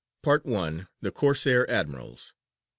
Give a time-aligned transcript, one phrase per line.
[0.23, 0.87] PART I.
[1.03, 2.33] _THE CORSAIR ADMIRALS.